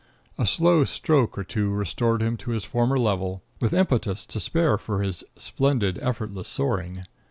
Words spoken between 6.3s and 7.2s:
soaring.